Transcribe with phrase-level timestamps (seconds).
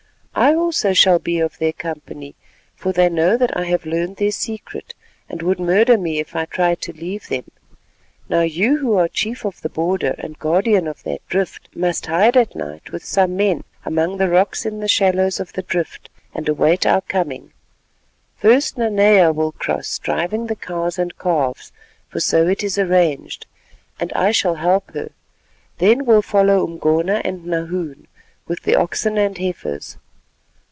[0.33, 2.35] I also shall be of their company,
[2.75, 4.95] for they know that I have learned their secret,
[5.29, 7.43] and would murder me if I tried to leave them.
[8.27, 12.35] Now you who are chief of the border and guardian of that drift, must hide
[12.37, 16.47] at night with some men among the rocks in the shallows of the drift and
[16.49, 17.51] await our coming.
[18.37, 21.71] First Nanea will cross driving the cows and calves,
[22.09, 23.45] for so it is arranged,
[23.99, 25.11] and I shall help her;
[25.77, 28.07] then will follow Umgona and Nahoon
[28.47, 29.97] with the oxen and heifers.